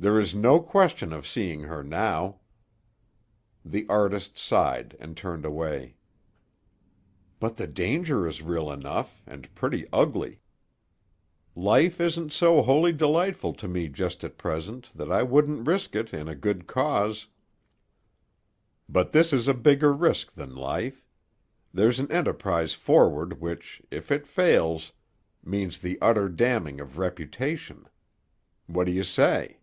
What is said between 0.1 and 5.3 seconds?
is no question of seeing her now." The artist sighed and